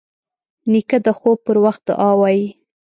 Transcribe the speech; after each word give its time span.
نیکه 0.71 0.97
د 1.05 1.07
خوب 1.17 1.37
پر 1.45 1.55
وخت 1.65 1.81
دعا 1.89 2.09
وايي. 2.19 2.45